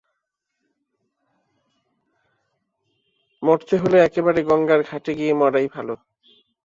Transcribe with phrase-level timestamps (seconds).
[3.43, 5.93] মরতে হলে একবারে গঙ্গার ঘাটে গিয়ে মরাই ভালো।